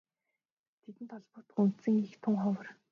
[0.81, 2.67] Тэдэнд холбогдох үндсэн эх тун ховор.